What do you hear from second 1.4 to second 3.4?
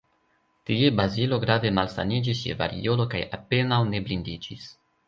grave malsaniĝis je variolo kaj